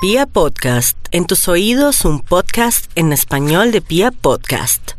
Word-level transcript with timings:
Pia 0.00 0.26
Podcast, 0.26 0.96
en 1.10 1.26
tus 1.26 1.48
oídos 1.48 2.04
un 2.04 2.20
podcast 2.20 2.88
en 2.94 3.12
español 3.12 3.72
de 3.72 3.80
Pia 3.80 4.12
Podcast. 4.12 4.92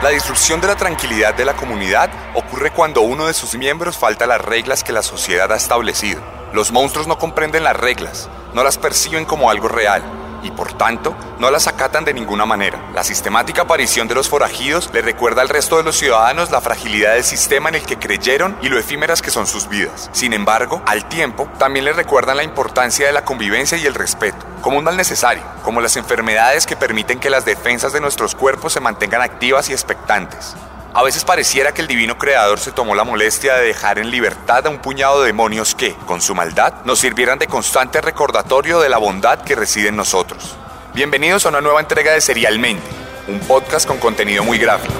La 0.00 0.10
disrupción 0.10 0.60
de 0.60 0.68
la 0.68 0.76
tranquilidad 0.76 1.34
de 1.34 1.44
la 1.44 1.56
comunidad 1.56 2.10
ocurre 2.36 2.70
cuando 2.70 3.00
uno 3.00 3.26
de 3.26 3.34
sus 3.34 3.56
miembros 3.56 3.98
falta 3.98 4.28
las 4.28 4.40
reglas 4.40 4.84
que 4.84 4.92
la 4.92 5.02
sociedad 5.02 5.50
ha 5.50 5.56
establecido. 5.56 6.22
Los 6.52 6.70
monstruos 6.70 7.08
no 7.08 7.18
comprenden 7.18 7.64
las 7.64 7.74
reglas, 7.74 8.28
no 8.54 8.62
las 8.62 8.78
perciben 8.78 9.24
como 9.24 9.50
algo 9.50 9.66
real 9.66 10.19
y 10.42 10.50
por 10.50 10.72
tanto 10.72 11.14
no 11.38 11.50
las 11.50 11.66
acatan 11.66 12.04
de 12.04 12.14
ninguna 12.14 12.46
manera. 12.46 12.80
La 12.94 13.04
sistemática 13.04 13.62
aparición 13.62 14.08
de 14.08 14.14
los 14.14 14.28
forajidos 14.28 14.90
le 14.92 15.02
recuerda 15.02 15.42
al 15.42 15.48
resto 15.48 15.76
de 15.76 15.82
los 15.82 15.96
ciudadanos 15.96 16.50
la 16.50 16.60
fragilidad 16.60 17.14
del 17.14 17.24
sistema 17.24 17.68
en 17.68 17.76
el 17.76 17.82
que 17.82 17.98
creyeron 17.98 18.56
y 18.62 18.68
lo 18.68 18.78
efímeras 18.78 19.22
que 19.22 19.30
son 19.30 19.46
sus 19.46 19.68
vidas. 19.68 20.10
Sin 20.12 20.32
embargo, 20.32 20.82
al 20.86 21.08
tiempo, 21.08 21.48
también 21.58 21.84
le 21.84 21.92
recuerdan 21.92 22.36
la 22.36 22.44
importancia 22.44 23.06
de 23.06 23.12
la 23.12 23.24
convivencia 23.24 23.78
y 23.78 23.86
el 23.86 23.94
respeto, 23.94 24.38
como 24.60 24.78
un 24.78 24.84
mal 24.84 24.96
necesario, 24.96 25.42
como 25.62 25.80
las 25.80 25.96
enfermedades 25.96 26.66
que 26.66 26.76
permiten 26.76 27.20
que 27.20 27.30
las 27.30 27.44
defensas 27.44 27.92
de 27.92 28.00
nuestros 28.00 28.34
cuerpos 28.34 28.72
se 28.72 28.80
mantengan 28.80 29.22
activas 29.22 29.68
y 29.70 29.72
expectantes. 29.72 30.56
A 30.92 31.04
veces 31.04 31.24
pareciera 31.24 31.72
que 31.72 31.82
el 31.82 31.86
divino 31.86 32.18
creador 32.18 32.58
se 32.58 32.72
tomó 32.72 32.96
la 32.96 33.04
molestia 33.04 33.54
de 33.54 33.66
dejar 33.66 34.00
en 34.00 34.10
libertad 34.10 34.66
a 34.66 34.70
un 34.70 34.80
puñado 34.80 35.20
de 35.20 35.28
demonios 35.28 35.76
que, 35.76 35.94
con 35.94 36.20
su 36.20 36.34
maldad, 36.34 36.74
nos 36.84 36.98
sirvieran 36.98 37.38
de 37.38 37.46
constante 37.46 38.00
recordatorio 38.00 38.80
de 38.80 38.88
la 38.88 38.98
bondad 38.98 39.40
que 39.42 39.54
reside 39.54 39.88
en 39.88 39.96
nosotros. 39.96 40.56
Bienvenidos 40.92 41.46
a 41.46 41.50
una 41.50 41.60
nueva 41.60 41.78
entrega 41.78 42.12
de 42.12 42.20
Serialmente, 42.20 42.82
un 43.28 43.38
podcast 43.38 43.86
con 43.86 43.98
contenido 43.98 44.42
muy 44.42 44.58
gráfico. 44.58 44.94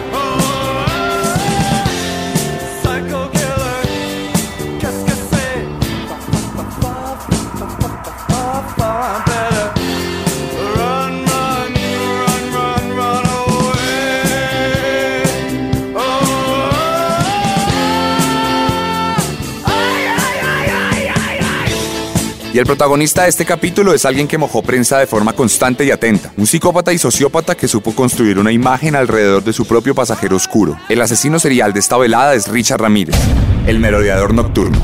Y 22.52 22.58
el 22.58 22.66
protagonista 22.66 23.22
de 23.22 23.28
este 23.28 23.44
capítulo 23.44 23.94
es 23.94 24.04
alguien 24.04 24.26
que 24.26 24.36
mojó 24.36 24.60
prensa 24.60 24.98
de 24.98 25.06
forma 25.06 25.34
constante 25.34 25.84
y 25.84 25.92
atenta. 25.92 26.32
Un 26.36 26.48
psicópata 26.48 26.92
y 26.92 26.98
sociópata 26.98 27.54
que 27.54 27.68
supo 27.68 27.94
construir 27.94 28.40
una 28.40 28.50
imagen 28.50 28.96
alrededor 28.96 29.44
de 29.44 29.52
su 29.52 29.66
propio 29.66 29.94
pasajero 29.94 30.34
oscuro. 30.34 30.76
El 30.88 31.00
asesino 31.00 31.38
serial 31.38 31.72
de 31.72 31.78
esta 31.78 31.96
velada 31.96 32.34
es 32.34 32.48
Richard 32.48 32.80
Ramírez, 32.80 33.14
el 33.68 33.78
merodeador 33.78 34.34
nocturno. 34.34 34.80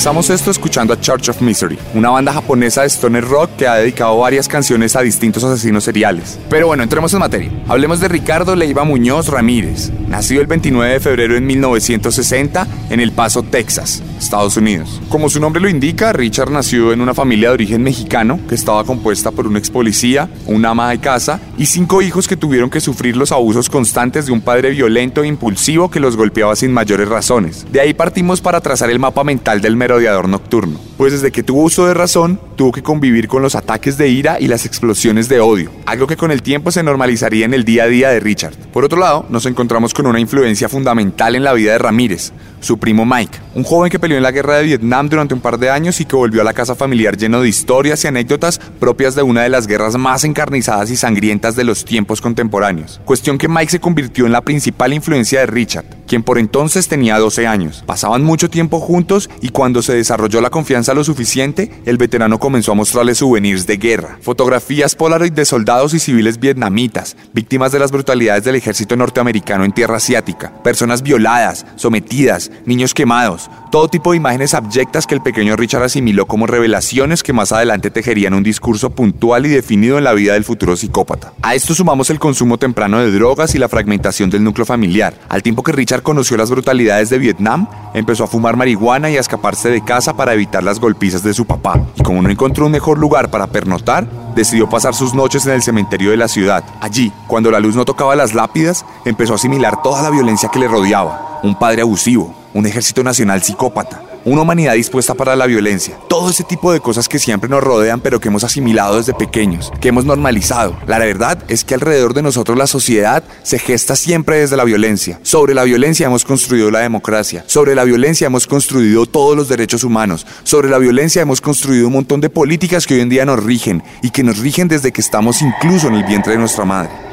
Empezamos 0.00 0.30
esto 0.30 0.50
escuchando 0.50 0.94
a 0.94 0.98
Church 0.98 1.28
of 1.28 1.42
Misery, 1.42 1.78
una 1.92 2.08
banda 2.08 2.32
japonesa 2.32 2.80
de 2.80 2.88
stoner 2.88 3.22
rock 3.22 3.50
que 3.58 3.66
ha 3.66 3.74
dedicado 3.74 4.16
varias 4.16 4.48
canciones 4.48 4.96
a 4.96 5.02
distintos 5.02 5.44
asesinos 5.44 5.84
seriales. 5.84 6.38
Pero 6.48 6.68
bueno, 6.68 6.82
entremos 6.82 7.12
en 7.12 7.18
materia. 7.18 7.52
Hablemos 7.68 8.00
de 8.00 8.08
Ricardo 8.08 8.56
Leiva 8.56 8.84
Muñoz 8.84 9.28
Ramírez, 9.28 9.92
nacido 10.08 10.40
el 10.40 10.46
29 10.46 10.94
de 10.94 11.00
febrero 11.00 11.34
de 11.34 11.42
1960 11.42 12.66
en 12.88 13.00
El 13.00 13.12
Paso, 13.12 13.42
Texas, 13.42 14.02
Estados 14.18 14.56
Unidos. 14.56 15.02
Como 15.10 15.28
su 15.28 15.38
nombre 15.38 15.60
lo 15.60 15.68
indica, 15.68 16.14
Richard 16.14 16.50
nació 16.50 16.94
en 16.94 17.02
una 17.02 17.12
familia 17.12 17.48
de 17.48 17.54
origen 17.56 17.82
mexicano 17.82 18.40
que 18.48 18.54
estaba 18.54 18.84
compuesta 18.84 19.32
por 19.32 19.46
un 19.46 19.58
ex 19.58 19.70
policía, 19.70 20.30
una 20.46 20.70
ama 20.70 20.88
de 20.88 21.00
casa 21.00 21.40
y 21.58 21.66
cinco 21.66 22.00
hijos 22.00 22.26
que 22.26 22.38
tuvieron 22.38 22.70
que 22.70 22.80
sufrir 22.80 23.18
los 23.18 23.32
abusos 23.32 23.68
constantes 23.68 24.24
de 24.24 24.32
un 24.32 24.40
padre 24.40 24.70
violento 24.70 25.22
e 25.22 25.26
impulsivo 25.26 25.90
que 25.90 26.00
los 26.00 26.16
golpeaba 26.16 26.56
sin 26.56 26.72
mayores 26.72 27.06
razones. 27.06 27.66
De 27.70 27.82
ahí 27.82 27.92
partimos 27.92 28.40
para 28.40 28.62
trazar 28.62 28.88
el 28.88 28.98
mapa 28.98 29.24
mental 29.24 29.60
del 29.60 29.76
merodeador 29.90 30.28
nocturno, 30.28 30.78
pues 30.96 31.12
desde 31.12 31.32
que 31.32 31.42
tuvo 31.42 31.64
uso 31.64 31.84
de 31.84 31.94
razón, 31.94 32.38
tuvo 32.54 32.70
que 32.70 32.80
convivir 32.80 33.26
con 33.26 33.42
los 33.42 33.56
ataques 33.56 33.98
de 33.98 34.08
ira 34.08 34.38
y 34.38 34.46
las 34.46 34.64
explosiones 34.64 35.28
de 35.28 35.40
odio, 35.40 35.72
algo 35.84 36.06
que 36.06 36.16
con 36.16 36.30
el 36.30 36.42
tiempo 36.42 36.70
se 36.70 36.84
normalizaría 36.84 37.44
en 37.44 37.54
el 37.54 37.64
día 37.64 37.84
a 37.84 37.86
día 37.88 38.10
de 38.10 38.20
Richard. 38.20 38.54
Por 38.72 38.84
otro 38.84 39.00
lado, 39.00 39.26
nos 39.30 39.46
encontramos 39.46 39.92
con 39.92 40.06
una 40.06 40.20
influencia 40.20 40.68
fundamental 40.68 41.34
en 41.34 41.42
la 41.42 41.54
vida 41.54 41.72
de 41.72 41.78
Ramírez, 41.78 42.32
su 42.60 42.78
primo 42.78 43.04
Mike, 43.04 43.38
un 43.56 43.64
joven 43.64 43.90
que 43.90 43.98
peleó 43.98 44.16
en 44.16 44.22
la 44.22 44.30
guerra 44.30 44.58
de 44.58 44.64
Vietnam 44.64 45.08
durante 45.08 45.34
un 45.34 45.40
par 45.40 45.58
de 45.58 45.70
años 45.70 46.00
y 46.00 46.04
que 46.04 46.14
volvió 46.14 46.42
a 46.42 46.44
la 46.44 46.52
casa 46.52 46.76
familiar 46.76 47.16
lleno 47.16 47.40
de 47.40 47.48
historias 47.48 48.04
y 48.04 48.08
anécdotas 48.08 48.60
propias 48.78 49.16
de 49.16 49.22
una 49.22 49.42
de 49.42 49.48
las 49.48 49.66
guerras 49.66 49.96
más 49.96 50.22
encarnizadas 50.22 50.90
y 50.90 50.96
sangrientas 50.96 51.56
de 51.56 51.64
los 51.64 51.84
tiempos 51.84 52.20
contemporáneos. 52.20 53.00
Cuestión 53.04 53.38
que 53.38 53.48
Mike 53.48 53.72
se 53.72 53.80
convirtió 53.80 54.26
en 54.26 54.32
la 54.32 54.42
principal 54.42 54.92
influencia 54.92 55.40
de 55.40 55.46
Richard, 55.46 55.86
quien 56.06 56.22
por 56.22 56.38
entonces 56.38 56.86
tenía 56.86 57.18
12 57.18 57.46
años. 57.48 57.82
Pasaban 57.86 58.22
mucho 58.22 58.48
tiempo 58.50 58.78
juntos 58.78 59.30
y 59.40 59.48
cuando 59.48 59.79
se 59.82 59.94
desarrolló 59.94 60.40
la 60.40 60.50
confianza 60.50 60.94
lo 60.94 61.04
suficiente, 61.04 61.70
el 61.84 61.96
veterano 61.96 62.38
comenzó 62.38 62.72
a 62.72 62.74
mostrarle 62.74 63.14
souvenirs 63.14 63.66
de 63.66 63.76
guerra, 63.76 64.18
fotografías 64.22 64.94
Polaroid 64.94 65.32
de 65.32 65.44
soldados 65.44 65.94
y 65.94 65.98
civiles 65.98 66.38
vietnamitas, 66.38 67.16
víctimas 67.32 67.72
de 67.72 67.78
las 67.78 67.92
brutalidades 67.92 68.44
del 68.44 68.56
ejército 68.56 68.96
norteamericano 68.96 69.64
en 69.64 69.72
tierra 69.72 69.96
asiática, 69.96 70.52
personas 70.62 71.02
violadas, 71.02 71.66
sometidas, 71.76 72.50
niños 72.64 72.94
quemados, 72.94 73.50
todo 73.70 73.88
tipo 73.88 74.10
de 74.10 74.16
imágenes 74.16 74.52
abyectas 74.54 75.06
que 75.06 75.14
el 75.14 75.22
pequeño 75.22 75.54
Richard 75.54 75.84
asimiló 75.84 76.26
como 76.26 76.46
revelaciones 76.46 77.22
que 77.22 77.32
más 77.32 77.52
adelante 77.52 77.90
tejerían 77.90 78.34
un 78.34 78.42
discurso 78.42 78.90
puntual 78.90 79.46
y 79.46 79.48
definido 79.48 79.96
en 79.96 80.04
la 80.04 80.12
vida 80.12 80.32
del 80.32 80.44
futuro 80.44 80.76
psicópata. 80.76 81.32
A 81.42 81.54
esto 81.54 81.74
sumamos 81.74 82.10
el 82.10 82.18
consumo 82.18 82.58
temprano 82.58 82.98
de 82.98 83.12
drogas 83.12 83.54
y 83.54 83.58
la 83.58 83.68
fragmentación 83.68 84.28
del 84.28 84.42
núcleo 84.42 84.66
familiar. 84.66 85.14
Al 85.28 85.42
tiempo 85.42 85.62
que 85.62 85.72
Richard 85.72 86.02
conoció 86.02 86.36
las 86.36 86.50
brutalidades 86.50 87.10
de 87.10 87.18
Vietnam, 87.18 87.68
empezó 87.94 88.24
a 88.24 88.26
fumar 88.26 88.56
marihuana 88.56 89.08
y 89.08 89.16
a 89.16 89.20
escaparse 89.20 89.70
de 89.70 89.84
casa 89.84 90.16
para 90.16 90.34
evitar 90.34 90.64
las 90.64 90.80
golpizas 90.80 91.22
de 91.22 91.32
su 91.32 91.46
papá. 91.46 91.80
Y 91.94 92.02
como 92.02 92.22
no 92.22 92.30
encontró 92.30 92.66
un 92.66 92.72
mejor 92.72 92.98
lugar 92.98 93.30
para 93.30 93.46
pernotar, 93.46 94.08
decidió 94.34 94.68
pasar 94.68 94.94
sus 94.94 95.14
noches 95.14 95.46
en 95.46 95.52
el 95.52 95.62
cementerio 95.62 96.10
de 96.10 96.16
la 96.16 96.28
ciudad. 96.28 96.64
Allí, 96.80 97.12
cuando 97.28 97.50
la 97.52 97.60
luz 97.60 97.76
no 97.76 97.84
tocaba 97.84 98.16
las 98.16 98.34
lápidas, 98.34 98.84
empezó 99.04 99.34
a 99.34 99.36
asimilar 99.36 99.80
toda 99.82 100.02
la 100.02 100.10
violencia 100.10 100.48
que 100.52 100.58
le 100.58 100.68
rodeaba. 100.68 101.40
Un 101.42 101.58
padre 101.58 101.82
abusivo, 101.82 102.34
un 102.54 102.66
ejército 102.66 103.02
nacional 103.02 103.42
psicópata, 103.42 104.02
una 104.24 104.42
humanidad 104.42 104.74
dispuesta 104.74 105.14
para 105.14 105.36
la 105.36 105.46
violencia. 105.46 105.96
Todo 106.08 106.30
ese 106.30 106.44
tipo 106.44 106.72
de 106.72 106.80
cosas 106.80 107.08
que 107.08 107.18
siempre 107.18 107.48
nos 107.48 107.62
rodean 107.62 108.00
pero 108.00 108.20
que 108.20 108.28
hemos 108.28 108.44
asimilado 108.44 108.96
desde 108.96 109.14
pequeños, 109.14 109.72
que 109.80 109.88
hemos 109.88 110.04
normalizado. 110.04 110.76
La 110.86 110.98
verdad 110.98 111.42
es 111.48 111.64
que 111.64 111.74
alrededor 111.74 112.14
de 112.14 112.22
nosotros 112.22 112.58
la 112.58 112.66
sociedad 112.66 113.22
se 113.42 113.58
gesta 113.58 113.96
siempre 113.96 114.38
desde 114.38 114.56
la 114.56 114.64
violencia. 114.64 115.20
Sobre 115.22 115.54
la 115.54 115.64
violencia 115.64 116.06
hemos 116.06 116.24
construido 116.24 116.70
la 116.70 116.80
democracia. 116.80 117.44
Sobre 117.46 117.74
la 117.74 117.84
violencia 117.84 118.26
hemos 118.26 118.46
construido 118.46 119.06
todos 119.06 119.36
los 119.36 119.48
derechos 119.48 119.84
humanos. 119.84 120.26
Sobre 120.42 120.68
la 120.68 120.78
violencia 120.78 121.22
hemos 121.22 121.40
construido 121.40 121.86
un 121.86 121.94
montón 121.94 122.20
de 122.20 122.30
políticas 122.30 122.86
que 122.86 122.94
hoy 122.94 123.00
en 123.00 123.08
día 123.08 123.24
nos 123.24 123.42
rigen 123.42 123.82
y 124.02 124.10
que 124.10 124.22
nos 124.22 124.38
rigen 124.38 124.68
desde 124.68 124.92
que 124.92 125.00
estamos 125.00 125.42
incluso 125.42 125.88
en 125.88 125.94
el 125.94 126.04
vientre 126.04 126.32
de 126.32 126.38
nuestra 126.38 126.64
madre. 126.64 127.09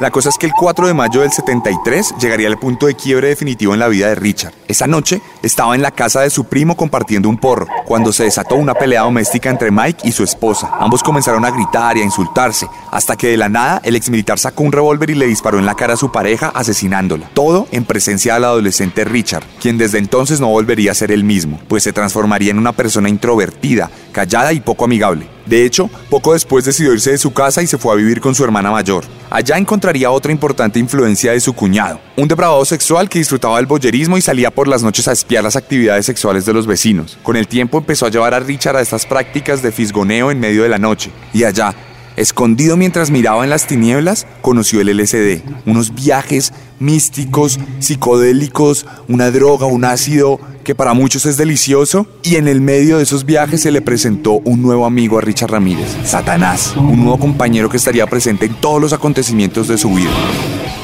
La 0.00 0.10
cosa 0.10 0.30
es 0.30 0.38
que 0.38 0.46
el 0.46 0.54
4 0.54 0.86
de 0.86 0.94
mayo 0.94 1.20
del 1.20 1.30
73 1.30 2.14
llegaría 2.18 2.48
el 2.48 2.56
punto 2.56 2.86
de 2.86 2.94
quiebre 2.94 3.28
definitivo 3.28 3.74
en 3.74 3.80
la 3.80 3.88
vida 3.88 4.08
de 4.08 4.14
Richard. 4.14 4.54
Esa 4.66 4.86
noche 4.86 5.20
estaba 5.42 5.74
en 5.74 5.82
la 5.82 5.90
casa 5.90 6.22
de 6.22 6.30
su 6.30 6.44
primo 6.44 6.74
compartiendo 6.74 7.28
un 7.28 7.36
porro, 7.36 7.66
cuando 7.84 8.10
se 8.10 8.24
desató 8.24 8.54
una 8.54 8.72
pelea 8.72 9.02
doméstica 9.02 9.50
entre 9.50 9.70
Mike 9.70 10.08
y 10.08 10.12
su 10.12 10.24
esposa. 10.24 10.70
Ambos 10.80 11.02
comenzaron 11.02 11.44
a 11.44 11.50
gritar 11.50 11.98
y 11.98 12.00
a 12.00 12.04
insultarse, 12.04 12.66
hasta 12.90 13.14
que 13.14 13.28
de 13.28 13.36
la 13.36 13.50
nada 13.50 13.82
el 13.84 13.94
exmilitar 13.94 14.38
sacó 14.38 14.62
un 14.62 14.72
revólver 14.72 15.10
y 15.10 15.16
le 15.16 15.26
disparó 15.26 15.58
en 15.58 15.66
la 15.66 15.74
cara 15.74 15.92
a 15.92 15.98
su 15.98 16.10
pareja, 16.10 16.50
asesinándola. 16.54 17.28
Todo 17.34 17.68
en 17.70 17.84
presencia 17.84 18.32
del 18.32 18.44
adolescente 18.44 19.04
Richard, 19.04 19.44
quien 19.60 19.76
desde 19.76 19.98
entonces 19.98 20.40
no 20.40 20.48
volvería 20.48 20.92
a 20.92 20.94
ser 20.94 21.12
el 21.12 21.24
mismo, 21.24 21.60
pues 21.68 21.82
se 21.82 21.92
transformaría 21.92 22.52
en 22.52 22.58
una 22.58 22.72
persona 22.72 23.10
introvertida, 23.10 23.90
callada 24.10 24.52
y 24.52 24.60
poco 24.60 24.84
amigable. 24.84 25.26
De 25.46 25.64
hecho, 25.64 25.90
poco 26.08 26.32
después 26.32 26.64
decidió 26.64 26.92
irse 26.92 27.10
de 27.10 27.18
su 27.18 27.32
casa 27.32 27.62
y 27.62 27.66
se 27.66 27.78
fue 27.78 27.92
a 27.92 27.96
vivir 27.96 28.20
con 28.20 28.34
su 28.34 28.44
hermana 28.44 28.70
mayor. 28.70 29.04
Allá 29.30 29.58
encontraría 29.58 30.10
otra 30.10 30.30
importante 30.30 30.78
influencia 30.78 31.32
de 31.32 31.40
su 31.40 31.54
cuñado, 31.54 32.00
un 32.16 32.28
depravado 32.28 32.64
sexual 32.64 33.08
que 33.08 33.18
disfrutaba 33.18 33.56
del 33.56 33.66
boyerismo 33.66 34.16
y 34.16 34.22
salía 34.22 34.50
por 34.50 34.68
las 34.68 34.82
noches 34.82 35.08
a 35.08 35.12
espiar 35.12 35.42
las 35.42 35.56
actividades 35.56 36.06
sexuales 36.06 36.44
de 36.44 36.52
los 36.52 36.66
vecinos. 36.66 37.18
Con 37.22 37.36
el 37.36 37.48
tiempo 37.48 37.78
empezó 37.78 38.06
a 38.06 38.10
llevar 38.10 38.34
a 38.34 38.40
Richard 38.40 38.76
a 38.76 38.80
estas 38.80 39.06
prácticas 39.06 39.62
de 39.62 39.72
fisgoneo 39.72 40.30
en 40.30 40.38
medio 40.38 40.62
de 40.62 40.68
la 40.68 40.78
noche, 40.78 41.10
y 41.32 41.44
allá, 41.44 41.74
Escondido 42.20 42.76
mientras 42.76 43.10
miraba 43.10 43.44
en 43.44 43.50
las 43.50 43.66
tinieblas, 43.66 44.26
conoció 44.42 44.82
el 44.82 44.94
LSD, 44.94 45.40
unos 45.64 45.94
viajes 45.94 46.52
místicos, 46.78 47.58
psicodélicos, 47.78 48.84
una 49.08 49.30
droga, 49.30 49.64
un 49.64 49.86
ácido 49.86 50.38
que 50.62 50.74
para 50.74 50.92
muchos 50.92 51.24
es 51.24 51.38
delicioso, 51.38 52.06
y 52.22 52.36
en 52.36 52.46
el 52.46 52.60
medio 52.60 52.98
de 52.98 53.04
esos 53.04 53.24
viajes 53.24 53.62
se 53.62 53.70
le 53.70 53.80
presentó 53.80 54.32
un 54.32 54.60
nuevo 54.60 54.84
amigo 54.84 55.16
a 55.16 55.22
Richard 55.22 55.50
Ramírez, 55.50 55.96
Satanás, 56.04 56.74
un 56.76 56.98
nuevo 56.98 57.18
compañero 57.18 57.70
que 57.70 57.78
estaría 57.78 58.06
presente 58.06 58.44
en 58.44 58.52
todos 58.52 58.82
los 58.82 58.92
acontecimientos 58.92 59.66
de 59.68 59.78
su 59.78 59.88
vida. 59.88 60.10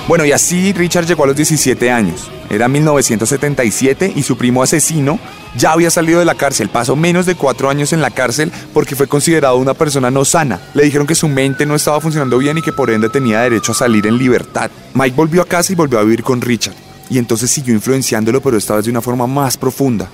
Bueno, 0.08 0.24
y 0.24 0.32
así 0.32 0.72
Richard 0.72 1.04
llegó 1.04 1.24
a 1.24 1.26
los 1.26 1.36
17 1.36 1.90
años. 1.90 2.30
Era 2.48 2.68
1977 2.68 4.12
y 4.14 4.22
su 4.22 4.36
primo 4.36 4.62
asesino 4.62 5.18
ya 5.56 5.72
había 5.72 5.90
salido 5.90 6.18
de 6.18 6.24
la 6.24 6.34
cárcel. 6.34 6.68
Pasó 6.68 6.96
menos 6.96 7.26
de 7.26 7.34
cuatro 7.34 7.70
años 7.70 7.92
en 7.92 8.00
la 8.00 8.10
cárcel 8.10 8.52
porque 8.72 8.94
fue 8.94 9.08
considerado 9.08 9.56
una 9.56 9.74
persona 9.74 10.10
no 10.10 10.24
sana. 10.24 10.60
Le 10.74 10.84
dijeron 10.84 11.06
que 11.06 11.14
su 11.14 11.28
mente 11.28 11.66
no 11.66 11.74
estaba 11.74 12.00
funcionando 12.00 12.38
bien 12.38 12.58
y 12.58 12.62
que 12.62 12.72
por 12.72 12.90
ende 12.90 13.08
tenía 13.08 13.40
derecho 13.40 13.72
a 13.72 13.76
salir 13.76 14.06
en 14.06 14.18
libertad. 14.18 14.70
Mike 14.94 15.16
volvió 15.16 15.42
a 15.42 15.46
casa 15.46 15.72
y 15.72 15.76
volvió 15.76 15.98
a 15.98 16.04
vivir 16.04 16.22
con 16.22 16.40
Richard. 16.40 16.74
Y 17.08 17.18
entonces 17.18 17.50
siguió 17.50 17.74
influenciándolo, 17.74 18.40
pero 18.40 18.56
esta 18.56 18.76
vez 18.76 18.84
de 18.84 18.90
una 18.90 19.00
forma 19.00 19.26
más 19.26 19.56
profunda. 19.56 20.08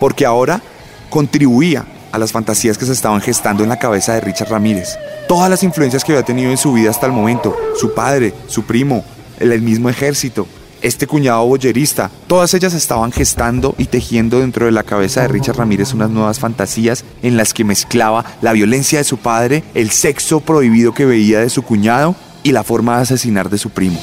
Porque 0.00 0.26
ahora 0.26 0.62
contribuía 1.10 1.84
a 2.10 2.18
las 2.18 2.32
fantasías 2.32 2.76
que 2.76 2.86
se 2.86 2.92
estaban 2.92 3.20
gestando 3.20 3.62
en 3.62 3.68
la 3.68 3.78
cabeza 3.78 4.14
de 4.14 4.20
Richard 4.20 4.50
Ramírez. 4.50 4.96
Todas 5.28 5.48
las 5.48 5.62
influencias 5.62 6.04
que 6.04 6.12
había 6.12 6.24
tenido 6.24 6.50
en 6.50 6.58
su 6.58 6.72
vida 6.72 6.90
hasta 6.90 7.06
el 7.06 7.12
momento, 7.12 7.56
su 7.76 7.94
padre, 7.94 8.34
su 8.46 8.64
primo, 8.64 9.04
el 9.38 9.60
mismo 9.62 9.88
ejército, 9.88 10.46
este 10.82 11.06
cuñado 11.06 11.46
boyerista, 11.46 12.10
todas 12.26 12.52
ellas 12.54 12.74
estaban 12.74 13.12
gestando 13.12 13.74
y 13.78 13.86
tejiendo 13.86 14.40
dentro 14.40 14.66
de 14.66 14.72
la 14.72 14.82
cabeza 14.82 15.22
de 15.22 15.28
Richard 15.28 15.56
Ramírez 15.56 15.94
unas 15.94 16.10
nuevas 16.10 16.38
fantasías 16.38 17.04
en 17.22 17.36
las 17.36 17.54
que 17.54 17.64
mezclaba 17.64 18.24
la 18.42 18.52
violencia 18.52 18.98
de 18.98 19.04
su 19.04 19.18
padre, 19.18 19.64
el 19.74 19.90
sexo 19.90 20.40
prohibido 20.40 20.92
que 20.92 21.06
veía 21.06 21.40
de 21.40 21.50
su 21.50 21.62
cuñado 21.62 22.14
y 22.42 22.52
la 22.52 22.64
forma 22.64 22.96
de 22.96 23.02
asesinar 23.02 23.48
de 23.48 23.58
su 23.58 23.70
primo. 23.70 23.98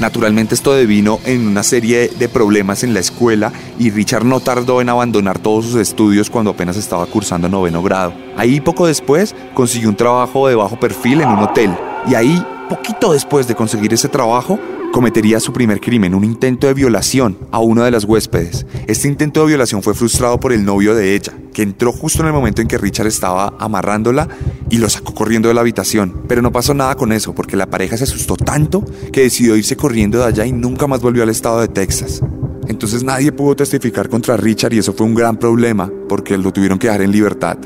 Naturalmente 0.00 0.54
esto 0.54 0.72
devino 0.72 1.20
en 1.26 1.46
una 1.46 1.62
serie 1.62 2.08
de 2.08 2.28
problemas 2.28 2.84
en 2.84 2.94
la 2.94 3.00
escuela 3.00 3.52
y 3.78 3.90
Richard 3.90 4.24
no 4.24 4.40
tardó 4.40 4.80
en 4.80 4.88
abandonar 4.88 5.38
todos 5.38 5.66
sus 5.66 5.74
estudios 5.74 6.30
cuando 6.30 6.52
apenas 6.52 6.76
estaba 6.76 7.04
cursando 7.06 7.48
noveno 7.48 7.82
grado. 7.82 8.14
Ahí 8.36 8.60
poco 8.60 8.86
después 8.86 9.34
consiguió 9.52 9.90
un 9.90 9.96
trabajo 9.96 10.48
de 10.48 10.54
bajo 10.54 10.80
perfil 10.80 11.20
en 11.20 11.28
un 11.28 11.40
hotel 11.40 11.76
y 12.08 12.14
ahí 12.14 12.42
poquito 12.70 13.12
después 13.12 13.48
de 13.48 13.56
conseguir 13.56 13.92
ese 13.92 14.08
trabajo 14.08 14.56
cometería 14.92 15.40
su 15.40 15.52
primer 15.52 15.80
crimen, 15.80 16.14
un 16.14 16.22
intento 16.22 16.68
de 16.68 16.74
violación 16.74 17.36
a 17.50 17.58
una 17.58 17.84
de 17.84 17.90
las 17.90 18.04
huéspedes. 18.04 18.64
Este 18.86 19.08
intento 19.08 19.40
de 19.40 19.48
violación 19.48 19.82
fue 19.82 19.92
frustrado 19.92 20.38
por 20.38 20.52
el 20.52 20.64
novio 20.64 20.94
de 20.94 21.16
ella, 21.16 21.32
que 21.52 21.62
entró 21.62 21.92
justo 21.92 22.22
en 22.22 22.28
el 22.28 22.32
momento 22.32 22.62
en 22.62 22.68
que 22.68 22.78
Richard 22.78 23.08
estaba 23.08 23.54
amarrándola 23.58 24.28
y 24.70 24.78
lo 24.78 24.88
sacó 24.88 25.14
corriendo 25.14 25.48
de 25.48 25.54
la 25.54 25.62
habitación. 25.62 26.22
Pero 26.28 26.42
no 26.42 26.52
pasó 26.52 26.72
nada 26.72 26.94
con 26.94 27.10
eso, 27.12 27.34
porque 27.34 27.56
la 27.56 27.66
pareja 27.66 27.96
se 27.96 28.04
asustó 28.04 28.36
tanto 28.36 28.84
que 29.12 29.22
decidió 29.22 29.56
irse 29.56 29.76
corriendo 29.76 30.18
de 30.18 30.26
allá 30.26 30.46
y 30.46 30.52
nunca 30.52 30.86
más 30.86 31.00
volvió 31.00 31.24
al 31.24 31.30
estado 31.30 31.60
de 31.60 31.68
Texas. 31.68 32.22
Entonces 32.68 33.02
nadie 33.02 33.32
pudo 33.32 33.56
testificar 33.56 34.08
contra 34.08 34.36
Richard 34.36 34.74
y 34.74 34.78
eso 34.78 34.92
fue 34.92 35.06
un 35.06 35.16
gran 35.16 35.36
problema, 35.38 35.90
porque 36.08 36.38
lo 36.38 36.52
tuvieron 36.52 36.78
que 36.78 36.86
dejar 36.86 37.02
en 37.02 37.10
libertad. 37.10 37.58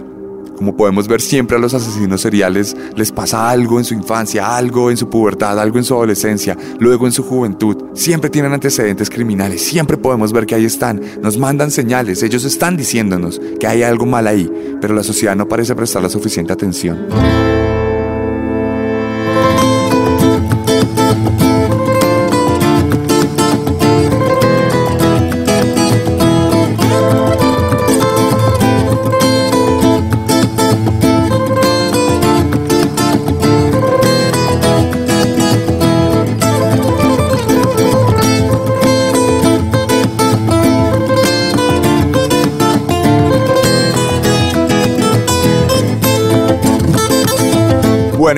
Como 0.56 0.76
podemos 0.76 1.08
ver 1.08 1.20
siempre 1.20 1.56
a 1.56 1.60
los 1.60 1.74
asesinos 1.74 2.20
seriales 2.20 2.76
les 2.96 3.12
pasa 3.12 3.50
algo 3.50 3.78
en 3.78 3.84
su 3.84 3.94
infancia, 3.94 4.56
algo 4.56 4.90
en 4.90 4.96
su 4.96 5.08
pubertad, 5.08 5.58
algo 5.58 5.78
en 5.78 5.84
su 5.84 5.94
adolescencia, 5.94 6.56
luego 6.78 7.06
en 7.06 7.12
su 7.12 7.22
juventud. 7.22 7.76
Siempre 7.94 8.30
tienen 8.30 8.52
antecedentes 8.52 9.10
criminales, 9.10 9.62
siempre 9.62 9.96
podemos 9.96 10.32
ver 10.32 10.46
que 10.46 10.54
ahí 10.54 10.64
están, 10.64 11.00
nos 11.20 11.38
mandan 11.38 11.70
señales, 11.70 12.22
ellos 12.22 12.44
están 12.44 12.76
diciéndonos 12.76 13.40
que 13.58 13.66
hay 13.66 13.82
algo 13.82 14.06
mal 14.06 14.26
ahí, 14.26 14.50
pero 14.80 14.94
la 14.94 15.02
sociedad 15.02 15.36
no 15.36 15.48
parece 15.48 15.74
prestar 15.74 16.02
la 16.02 16.08
suficiente 16.08 16.52
atención. 16.52 17.63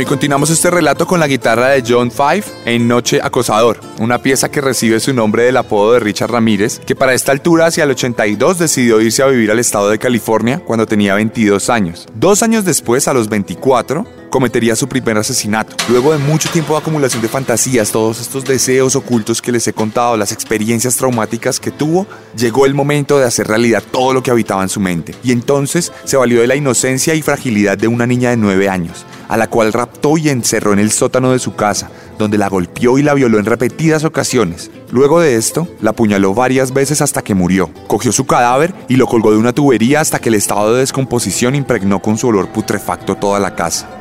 Continuamos 0.06 0.50
este 0.50 0.70
relato 0.70 1.06
con 1.06 1.18
la 1.18 1.26
guitarra 1.26 1.70
de 1.70 1.82
John 1.86 2.10
Five 2.10 2.44
en 2.64 2.86
Noche 2.86 3.20
Acosador, 3.22 3.80
una 3.98 4.18
pieza 4.18 4.50
que 4.50 4.60
recibe 4.60 5.00
su 5.00 5.12
nombre 5.12 5.42
del 5.42 5.56
apodo 5.56 5.94
de 5.94 6.00
Richard 6.00 6.30
Ramírez, 6.30 6.78
que 6.78 6.94
para 6.94 7.12
esta 7.12 7.32
altura, 7.32 7.66
hacia 7.66 7.84
el 7.84 7.90
82, 7.90 8.58
decidió 8.58 9.00
irse 9.00 9.22
a 9.22 9.26
vivir 9.26 9.50
al 9.50 9.58
estado 9.58 9.90
de 9.90 9.98
California 9.98 10.62
cuando 10.64 10.86
tenía 10.86 11.14
22 11.14 11.70
años. 11.70 12.06
Dos 12.14 12.42
años 12.42 12.64
después, 12.64 13.08
a 13.08 13.14
los 13.14 13.28
24, 13.28 14.06
cometería 14.30 14.76
su 14.76 14.88
primer 14.88 15.18
asesinato. 15.18 15.76
Luego 15.88 16.12
de 16.12 16.18
mucho 16.18 16.48
tiempo 16.50 16.74
de 16.74 16.80
acumulación 16.80 17.22
de 17.22 17.28
fantasías, 17.28 17.90
todos 17.90 18.20
estos 18.20 18.44
deseos 18.44 18.96
ocultos 18.96 19.42
que 19.42 19.52
les 19.52 19.66
he 19.68 19.72
contado, 19.72 20.16
las 20.16 20.32
experiencias 20.32 20.96
traumáticas 20.96 21.60
que 21.60 21.70
tuvo, 21.70 22.06
llegó 22.36 22.66
el 22.66 22.74
momento 22.74 23.18
de 23.18 23.24
hacer 23.24 23.46
realidad 23.46 23.82
todo 23.90 24.12
lo 24.12 24.22
que 24.22 24.30
habitaba 24.30 24.62
en 24.62 24.68
su 24.68 24.80
mente. 24.80 25.14
Y 25.22 25.32
entonces 25.32 25.92
se 26.04 26.16
valió 26.16 26.40
de 26.40 26.46
la 26.46 26.56
inocencia 26.56 27.14
y 27.14 27.22
fragilidad 27.22 27.78
de 27.78 27.88
una 27.88 28.06
niña 28.06 28.30
de 28.30 28.36
9 28.36 28.68
años 28.68 29.06
a 29.28 29.36
la 29.36 29.48
cual 29.48 29.72
raptó 29.72 30.16
y 30.16 30.28
encerró 30.28 30.72
en 30.72 30.78
el 30.78 30.90
sótano 30.90 31.32
de 31.32 31.38
su 31.38 31.54
casa, 31.54 31.90
donde 32.18 32.38
la 32.38 32.48
golpeó 32.48 32.98
y 32.98 33.02
la 33.02 33.14
violó 33.14 33.38
en 33.38 33.44
repetidas 33.44 34.04
ocasiones. 34.04 34.70
Luego 34.90 35.20
de 35.20 35.36
esto, 35.36 35.68
la 35.80 35.90
apuñaló 35.90 36.34
varias 36.34 36.72
veces 36.72 37.02
hasta 37.02 37.22
que 37.22 37.34
murió. 37.34 37.70
Cogió 37.86 38.12
su 38.12 38.26
cadáver 38.26 38.74
y 38.88 38.96
lo 38.96 39.06
colgó 39.06 39.32
de 39.32 39.38
una 39.38 39.52
tubería 39.52 40.00
hasta 40.00 40.18
que 40.18 40.28
el 40.28 40.36
estado 40.36 40.74
de 40.74 40.80
descomposición 40.80 41.54
impregnó 41.54 42.00
con 42.00 42.18
su 42.18 42.28
olor 42.28 42.48
putrefacto 42.48 43.16
toda 43.16 43.40
la 43.40 43.54
casa. 43.54 43.95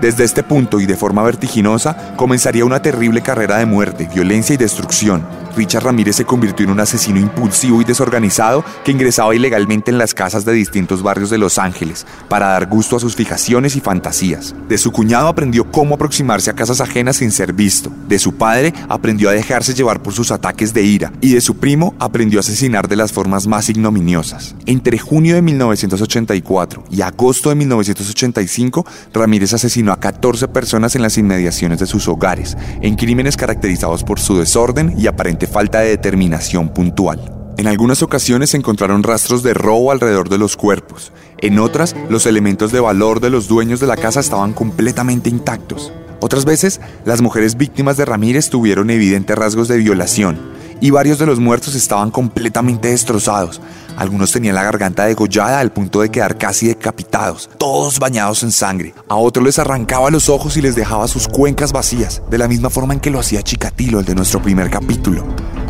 Desde 0.00 0.24
este 0.24 0.42
punto 0.42 0.80
y 0.80 0.86
de 0.86 0.96
forma 0.96 1.22
vertiginosa, 1.22 2.14
comenzaría 2.16 2.64
una 2.64 2.80
terrible 2.80 3.20
carrera 3.20 3.58
de 3.58 3.66
muerte, 3.66 4.08
violencia 4.12 4.54
y 4.54 4.56
destrucción, 4.56 5.26
Richard 5.56 5.84
Ramírez 5.84 6.16
se 6.16 6.24
convirtió 6.24 6.64
en 6.64 6.72
un 6.72 6.80
asesino 6.80 7.18
impulsivo 7.18 7.80
y 7.80 7.84
desorganizado 7.84 8.64
que 8.84 8.92
ingresaba 8.92 9.34
ilegalmente 9.34 9.90
en 9.90 9.98
las 9.98 10.14
casas 10.14 10.44
de 10.44 10.52
distintos 10.52 11.02
barrios 11.02 11.30
de 11.30 11.38
Los 11.38 11.58
Ángeles 11.58 12.06
para 12.28 12.48
dar 12.48 12.66
gusto 12.66 12.96
a 12.96 13.00
sus 13.00 13.16
fijaciones 13.16 13.76
y 13.76 13.80
fantasías. 13.80 14.54
De 14.68 14.78
su 14.78 14.92
cuñado 14.92 15.28
aprendió 15.28 15.70
cómo 15.70 15.94
aproximarse 15.94 16.50
a 16.50 16.54
casas 16.54 16.80
ajenas 16.80 17.16
sin 17.16 17.30
ser 17.32 17.52
visto. 17.52 17.90
De 18.08 18.18
su 18.18 18.34
padre 18.34 18.72
aprendió 18.88 19.28
a 19.28 19.32
dejarse 19.32 19.74
llevar 19.74 20.02
por 20.02 20.12
sus 20.12 20.30
ataques 20.30 20.72
de 20.74 20.82
ira. 20.82 21.12
Y 21.20 21.34
de 21.34 21.40
su 21.40 21.56
primo 21.56 21.94
aprendió 21.98 22.38
a 22.38 22.40
asesinar 22.40 22.88
de 22.88 22.96
las 22.96 23.12
formas 23.12 23.46
más 23.46 23.68
ignominiosas. 23.68 24.54
Entre 24.66 24.98
junio 24.98 25.34
de 25.34 25.42
1984 25.42 26.84
y 26.90 27.02
agosto 27.02 27.48
de 27.48 27.54
1985, 27.56 28.86
Ramírez 29.12 29.52
asesinó 29.54 29.92
a 29.92 30.00
14 30.00 30.48
personas 30.48 30.96
en 30.96 31.02
las 31.02 31.18
inmediaciones 31.18 31.78
de 31.80 31.86
sus 31.86 32.08
hogares, 32.08 32.56
en 32.80 32.96
crímenes 32.96 33.36
caracterizados 33.36 34.04
por 34.04 34.20
su 34.20 34.38
desorden 34.38 34.94
y 34.98 35.06
falta 35.46 35.80
de 35.80 35.90
determinación 35.90 36.68
puntual. 36.68 37.32
En 37.56 37.66
algunas 37.66 38.02
ocasiones 38.02 38.50
se 38.50 38.56
encontraron 38.56 39.02
rastros 39.02 39.42
de 39.42 39.52
robo 39.52 39.92
alrededor 39.92 40.28
de 40.28 40.38
los 40.38 40.56
cuerpos, 40.56 41.12
en 41.38 41.58
otras 41.58 41.94
los 42.08 42.26
elementos 42.26 42.72
de 42.72 42.80
valor 42.80 43.20
de 43.20 43.30
los 43.30 43.48
dueños 43.48 43.80
de 43.80 43.86
la 43.86 43.96
casa 43.96 44.20
estaban 44.20 44.52
completamente 44.52 45.28
intactos. 45.28 45.92
Otras 46.20 46.44
veces, 46.44 46.80
las 47.04 47.22
mujeres 47.22 47.56
víctimas 47.56 47.96
de 47.96 48.04
Ramírez 48.04 48.50
tuvieron 48.50 48.90
evidentes 48.90 49.36
rasgos 49.36 49.68
de 49.68 49.78
violación, 49.78 50.38
y 50.80 50.90
varios 50.90 51.18
de 51.18 51.26
los 51.26 51.40
muertos 51.40 51.74
estaban 51.74 52.10
completamente 52.10 52.88
destrozados. 52.88 53.60
Algunos 53.96 54.32
tenían 54.32 54.54
la 54.54 54.62
garganta 54.62 55.04
degollada 55.04 55.60
al 55.60 55.72
punto 55.72 56.00
de 56.00 56.10
quedar 56.10 56.38
casi 56.38 56.68
decapitados, 56.68 57.50
todos 57.58 57.98
bañados 57.98 58.42
en 58.42 58.52
sangre. 58.52 58.94
A 59.08 59.16
otros 59.16 59.44
les 59.44 59.58
arrancaba 59.58 60.10
los 60.10 60.28
ojos 60.28 60.56
y 60.56 60.62
les 60.62 60.74
dejaba 60.74 61.08
sus 61.08 61.28
cuencas 61.28 61.72
vacías, 61.72 62.22
de 62.30 62.38
la 62.38 62.48
misma 62.48 62.70
forma 62.70 62.94
en 62.94 63.00
que 63.00 63.10
lo 63.10 63.20
hacía 63.20 63.42
Chikatilo, 63.42 64.00
el 64.00 64.06
de 64.06 64.14
nuestro 64.14 64.40
primer 64.40 64.70
capítulo. 64.70 65.24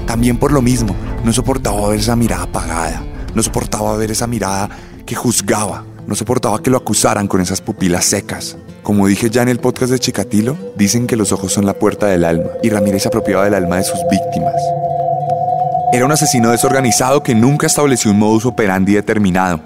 También 0.06 0.38
por 0.38 0.52
lo 0.52 0.62
mismo, 0.62 0.94
no 1.24 1.32
soportaba 1.32 1.88
ver 1.88 2.00
esa 2.00 2.16
mirada 2.16 2.44
apagada, 2.44 3.02
no 3.34 3.42
soportaba 3.42 3.96
ver 3.96 4.10
esa 4.10 4.26
mirada 4.26 4.68
que 5.06 5.14
juzgaba, 5.14 5.84
no 6.06 6.14
soportaba 6.14 6.62
que 6.62 6.70
lo 6.70 6.76
acusaran 6.76 7.28
con 7.28 7.40
esas 7.40 7.60
pupilas 7.60 8.04
secas. 8.04 8.56
Como 8.82 9.06
dije 9.06 9.30
ya 9.30 9.42
en 9.42 9.48
el 9.48 9.60
podcast 9.60 9.92
de 9.92 9.98
Chikatilo, 9.98 10.56
dicen 10.76 11.06
que 11.06 11.16
los 11.16 11.32
ojos 11.32 11.52
son 11.52 11.66
la 11.66 11.74
puerta 11.74 12.06
del 12.06 12.24
alma, 12.24 12.50
y 12.62 12.70
Ramírez 12.70 13.02
se 13.02 13.08
apropiaba 13.08 13.44
del 13.44 13.54
alma 13.54 13.76
de 13.76 13.84
sus 13.84 14.00
víctimas. 14.10 14.54
Era 15.92 16.04
un 16.04 16.12
asesino 16.12 16.50
desorganizado 16.50 17.20
que 17.24 17.34
nunca 17.34 17.66
estableció 17.66 18.12
un 18.12 18.18
modus 18.20 18.46
operandi 18.46 18.94
determinado. 18.94 19.60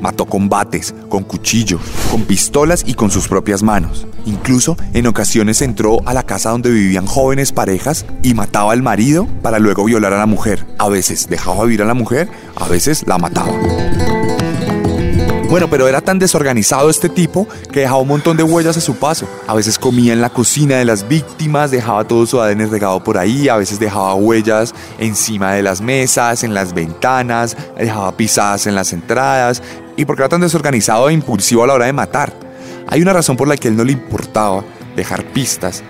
Mató 0.00 0.26
con 0.26 0.48
bates, 0.48 0.92
con 1.08 1.22
cuchillo, 1.22 1.78
con 2.10 2.22
pistolas 2.22 2.82
y 2.84 2.94
con 2.94 3.12
sus 3.12 3.28
propias 3.28 3.62
manos. 3.62 4.06
Incluso 4.26 4.76
en 4.92 5.06
ocasiones 5.06 5.62
entró 5.62 5.98
a 6.04 6.14
la 6.14 6.24
casa 6.24 6.50
donde 6.50 6.70
vivían 6.70 7.06
jóvenes 7.06 7.52
parejas 7.52 8.06
y 8.24 8.34
mataba 8.34 8.72
al 8.72 8.82
marido 8.82 9.28
para 9.40 9.60
luego 9.60 9.84
violar 9.84 10.12
a 10.12 10.18
la 10.18 10.26
mujer. 10.26 10.66
A 10.78 10.88
veces 10.88 11.28
dejaba 11.28 11.64
vivir 11.64 11.82
a 11.82 11.86
la 11.86 11.94
mujer, 11.94 12.28
a 12.56 12.66
veces 12.66 13.04
la 13.06 13.18
mataba. 13.18 13.52
Bueno, 15.48 15.70
pero 15.70 15.88
era 15.88 16.02
tan 16.02 16.18
desorganizado 16.18 16.90
este 16.90 17.08
tipo 17.08 17.48
que 17.72 17.80
dejaba 17.80 18.02
un 18.02 18.08
montón 18.08 18.36
de 18.36 18.42
huellas 18.42 18.76
a 18.76 18.82
su 18.82 18.96
paso. 18.96 19.26
A 19.46 19.54
veces 19.54 19.78
comía 19.78 20.12
en 20.12 20.20
la 20.20 20.28
cocina 20.28 20.76
de 20.76 20.84
las 20.84 21.08
víctimas, 21.08 21.70
dejaba 21.70 22.04
todo 22.04 22.26
su 22.26 22.38
ADN 22.38 22.70
regado 22.70 23.02
por 23.02 23.16
ahí, 23.16 23.48
a 23.48 23.56
veces 23.56 23.78
dejaba 23.78 24.14
huellas 24.14 24.74
encima 24.98 25.54
de 25.54 25.62
las 25.62 25.80
mesas, 25.80 26.44
en 26.44 26.52
las 26.52 26.74
ventanas, 26.74 27.56
dejaba 27.78 28.14
pisadas 28.14 28.66
en 28.66 28.74
las 28.74 28.92
entradas. 28.92 29.62
Y 29.96 30.04
porque 30.04 30.20
era 30.20 30.28
tan 30.28 30.42
desorganizado 30.42 31.08
e 31.08 31.14
impulsivo 31.14 31.64
a 31.64 31.66
la 31.66 31.74
hora 31.74 31.86
de 31.86 31.94
matar. 31.94 32.30
Hay 32.86 33.00
una 33.00 33.14
razón 33.14 33.38
por 33.38 33.48
la 33.48 33.56
que 33.56 33.68
él 33.68 33.76
no 33.76 33.84
le 33.84 33.92
importaba 33.92 34.62
dejar 34.96 35.24
pistas 35.32 35.82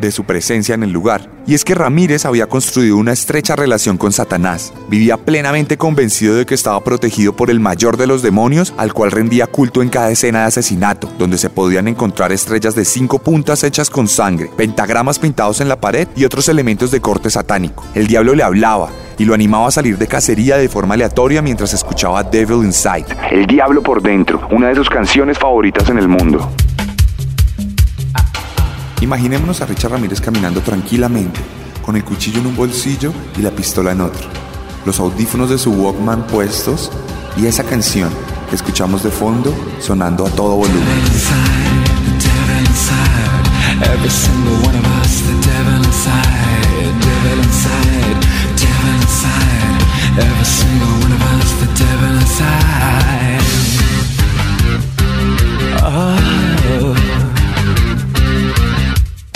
de 0.00 0.10
su 0.10 0.24
presencia 0.24 0.74
en 0.74 0.84
el 0.84 0.90
lugar. 0.90 1.31
Y 1.46 1.54
es 1.54 1.64
que 1.64 1.74
Ramírez 1.74 2.24
había 2.24 2.46
construido 2.46 2.96
una 2.96 3.12
estrecha 3.12 3.56
relación 3.56 3.98
con 3.98 4.12
Satanás. 4.12 4.72
Vivía 4.88 5.16
plenamente 5.16 5.76
convencido 5.76 6.36
de 6.36 6.46
que 6.46 6.54
estaba 6.54 6.82
protegido 6.84 7.32
por 7.32 7.50
el 7.50 7.58
mayor 7.58 7.96
de 7.96 8.06
los 8.06 8.22
demonios, 8.22 8.72
al 8.76 8.92
cual 8.92 9.10
rendía 9.10 9.48
culto 9.48 9.82
en 9.82 9.88
cada 9.88 10.10
escena 10.10 10.40
de 10.40 10.46
asesinato, 10.46 11.08
donde 11.18 11.38
se 11.38 11.50
podían 11.50 11.88
encontrar 11.88 12.30
estrellas 12.30 12.76
de 12.76 12.84
cinco 12.84 13.18
puntas 13.18 13.64
hechas 13.64 13.90
con 13.90 14.06
sangre, 14.06 14.50
pentagramas 14.56 15.18
pintados 15.18 15.60
en 15.60 15.68
la 15.68 15.80
pared 15.80 16.06
y 16.14 16.24
otros 16.24 16.48
elementos 16.48 16.92
de 16.92 17.00
corte 17.00 17.28
satánico. 17.28 17.84
El 17.94 18.06
diablo 18.06 18.34
le 18.34 18.44
hablaba, 18.44 18.90
y 19.18 19.24
lo 19.24 19.34
animaba 19.34 19.68
a 19.68 19.70
salir 19.70 19.98
de 19.98 20.06
cacería 20.06 20.56
de 20.56 20.68
forma 20.68 20.94
aleatoria 20.94 21.42
mientras 21.42 21.72
escuchaba 21.74 22.22
Devil 22.22 22.64
Inside. 22.64 23.06
El 23.30 23.46
Diablo 23.46 23.82
por 23.82 24.02
Dentro, 24.02 24.46
una 24.50 24.68
de 24.68 24.74
sus 24.74 24.88
canciones 24.88 25.38
favoritas 25.38 25.88
en 25.88 25.98
el 25.98 26.08
mundo. 26.08 26.50
Imaginémonos 29.02 29.60
a 29.60 29.66
Richard 29.66 29.90
Ramírez 29.90 30.20
caminando 30.20 30.60
tranquilamente, 30.60 31.40
con 31.84 31.96
el 31.96 32.04
cuchillo 32.04 32.38
en 32.38 32.46
un 32.46 32.54
bolsillo 32.54 33.12
y 33.36 33.42
la 33.42 33.50
pistola 33.50 33.90
en 33.90 34.00
otro, 34.00 34.28
los 34.86 35.00
audífonos 35.00 35.50
de 35.50 35.58
su 35.58 35.72
Walkman 35.72 36.28
puestos 36.28 36.88
y 37.36 37.46
esa 37.46 37.64
canción 37.64 38.10
que 38.48 38.54
escuchamos 38.54 39.02
de 39.02 39.10
fondo 39.10 39.52
sonando 39.80 40.24
a 40.24 40.30
todo 40.30 40.54
volumen. 40.54 40.82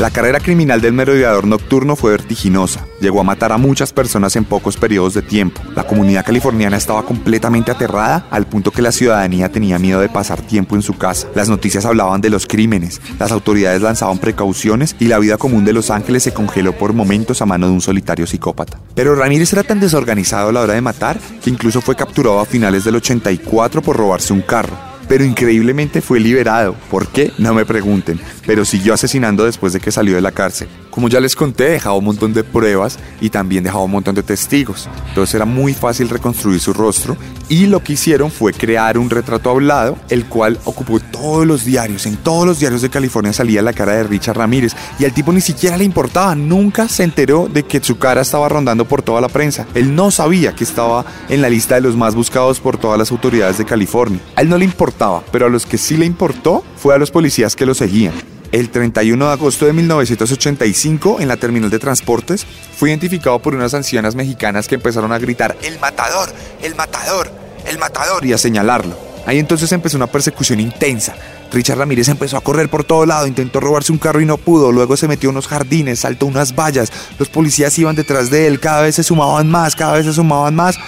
La 0.07 0.13
carrera 0.13 0.39
criminal 0.39 0.81
del 0.81 0.93
merodeador 0.93 1.49
nocturno 1.49 1.97
fue 1.97 2.13
vertiginosa. 2.13 2.87
Llegó 3.01 3.19
a 3.19 3.25
matar 3.25 3.51
a 3.51 3.59
muchas 3.59 3.93
personas 3.93 4.37
en 4.37 4.45
pocos 4.45 4.77
periodos 4.77 5.15
de 5.15 5.23
tiempo. 5.23 5.61
La 5.75 5.85
comunidad 5.85 6.25
californiana 6.25 6.77
estaba 6.77 7.03
completamente 7.03 7.73
aterrada 7.73 8.25
al 8.31 8.47
punto 8.47 8.71
que 8.71 8.83
la 8.83 8.93
ciudadanía 8.93 9.51
tenía 9.51 9.81
miedo 9.81 9.99
de 9.99 10.09
pasar 10.09 10.41
tiempo 10.43 10.77
en 10.77 10.83
su 10.83 10.97
casa. 10.97 11.27
Las 11.35 11.49
noticias 11.49 11.85
hablaban 11.87 12.21
de 12.21 12.31
los 12.31 12.47
crímenes, 12.47 13.01
las 13.19 13.33
autoridades 13.33 13.83
lanzaban 13.83 14.19
precauciones 14.19 14.95
y 15.01 15.07
la 15.09 15.19
vida 15.19 15.39
común 15.39 15.65
de 15.65 15.73
Los 15.73 15.91
Ángeles 15.91 16.23
se 16.23 16.33
congeló 16.33 16.71
por 16.79 16.93
momentos 16.93 17.43
a 17.43 17.47
mano 17.47 17.67
de 17.67 17.73
un 17.73 17.81
solitario 17.81 18.29
psicópata. 18.29 18.79
Pero 18.95 19.17
Ramírez 19.17 19.53
era 19.55 19.65
tan 19.65 19.81
desorganizado 19.81 20.51
a 20.51 20.53
la 20.53 20.61
hora 20.61 20.75
de 20.75 20.83
matar 20.83 21.19
que 21.43 21.51
incluso 21.51 21.81
fue 21.81 21.97
capturado 21.97 22.39
a 22.39 22.47
finales 22.47 22.85
del 22.85 22.95
84 22.95 23.83
por 23.83 23.97
robarse 23.97 24.33
un 24.33 24.43
carro 24.43 24.86
pero 25.09 25.25
increíblemente 25.25 26.01
fue 26.01 26.21
liberado. 26.21 26.75
¿Por 26.91 27.09
qué? 27.09 27.33
No 27.39 27.55
me 27.55 27.65
pregunten, 27.65 28.21
pero 28.47 28.65
siguió 28.65 28.95
asesinando 28.95 29.45
después 29.45 29.73
de 29.73 29.81
que 29.81 29.93
salió 29.93 30.15
de 30.17 30.23
la 30.23 30.33
cárcel. 30.33 30.69
Como 30.97 31.11
ya 31.11 31.21
les 31.21 31.37
conté, 31.37 31.65
dejaba 31.65 31.95
un 31.95 32.07
montón 32.07 32.33
de 32.33 32.43
pruebas 32.43 32.99
y 33.21 33.29
también 33.29 33.63
dejaba 33.63 33.85
un 33.85 33.91
montón 33.91 34.15
de 34.15 34.23
testigos. 34.23 34.89
Entonces 35.11 35.35
era 35.35 35.45
muy 35.45 35.75
fácil 35.75 36.09
reconstruir 36.09 36.59
su 36.59 36.73
rostro 36.73 37.19
y 37.51 37.67
lo 37.67 37.85
que 37.85 37.93
hicieron 37.93 38.31
fue 38.31 38.55
crear 38.55 38.97
un 38.97 39.11
retrato 39.11 39.51
hablado, 39.51 39.99
el 40.09 40.25
cual 40.25 40.59
ocupó 40.65 40.99
todos 40.99 41.47
los 41.47 41.67
diarios. 41.67 42.07
En 42.07 42.17
todos 42.17 42.47
los 42.47 42.61
diarios 42.61 42.81
de 42.81 42.89
California 42.89 43.35
salía 43.35 43.61
la 43.61 43.75
cara 43.75 43.93
de 43.93 44.05
Richard 44.05 44.39
Ramírez 44.39 44.73
y 44.99 45.05
al 45.05 45.13
tipo 45.13 45.35
ni 45.35 45.43
siquiera 45.43 45.77
le 45.77 45.85
importaba, 45.85 46.35
nunca 46.35 46.89
se 46.89 47.03
enteró 47.03 47.47
de 47.47 47.65
que 47.65 47.85
su 47.85 47.99
cara 47.99 48.23
estaba 48.23 48.49
rondando 48.49 48.87
por 48.87 49.03
toda 49.03 49.21
la 49.21 49.29
prensa. 49.29 49.67
Él 49.75 49.95
no 49.95 50.11
sabía 50.11 50.55
que 50.55 50.65
estaba 50.65 51.05
en 51.29 51.43
la 51.43 51.51
lista 51.51 51.75
de 51.75 51.83
los 51.83 51.95
más 51.95 52.15
buscados 52.15 52.59
por 52.59 52.79
todas 52.79 52.99
las 52.99 53.11
autoridades 53.11 53.59
de 53.59 53.67
California. 53.67 54.21
A 54.35 54.41
él 54.41 54.49
no 54.49 54.57
le 54.57 54.65
importaba, 54.65 55.23
pero 55.31 55.45
a 55.45 55.51
los 55.51 55.67
que 55.67 55.77
sí 55.77 55.99
le 55.99 56.07
importó 56.07 56.65
fue 56.79 56.95
a 56.95 56.99
los 56.99 57.11
policías 57.11 57.55
que 57.55 57.67
lo 57.67 57.75
seguían. 57.75 58.15
El 58.57 58.71
31 58.71 59.27
de 59.27 59.33
agosto 59.33 59.67
de 59.67 59.75
1985, 59.75 61.21
en 61.21 61.29
la 61.29 61.37
terminal 61.37 61.69
de 61.69 61.79
transportes, 61.79 62.47
fue 62.75 62.89
identificado 62.89 63.39
por 63.39 63.55
unas 63.55 63.75
ancianas 63.75 64.15
mexicanas 64.15 64.67
que 64.67 64.77
empezaron 64.77 65.13
a 65.13 65.19
gritar, 65.19 65.59
¡El 65.61 65.79
matador! 65.79 66.31
¡El 66.63 66.75
matador! 66.75 67.31
¡El 67.67 67.77
matador! 67.77 68.25
y 68.25 68.33
a 68.33 68.39
señalarlo. 68.39 68.99
Ahí 69.27 69.39
entonces 69.39 69.71
empezó 69.73 69.99
una 69.99 70.07
persecución 70.07 70.59
intensa. 70.61 71.15
Richard 71.53 71.77
Ramírez 71.77 72.09
empezó 72.09 72.39
a 72.39 72.41
correr 72.41 72.71
por 72.71 72.83
todo 72.83 73.05
lado, 73.05 73.27
intentó 73.27 73.61
robarse 73.61 73.93
un 73.93 73.99
carro 73.99 74.23
y 74.23 74.25
no 74.25 74.39
pudo, 74.39 74.73
luego 74.73 74.97
se 74.97 75.07
metió 75.07 75.29
en 75.29 75.35
unos 75.35 75.49
jardines, 75.49 75.99
saltó 75.99 76.25
unas 76.25 76.57
vallas, 76.57 76.91
los 77.19 77.29
policías 77.29 77.79
iban 77.79 77.95
detrás 77.95 78.31
de 78.31 78.47
él, 78.47 78.59
cada 78.59 78.81
vez 78.81 78.95
se 78.95 79.03
sumaban 79.03 79.51
más, 79.51 79.77
cada 79.77 79.93
vez 79.93 80.07
se 80.07 80.15
sumaban 80.15 80.57
más 80.57 80.79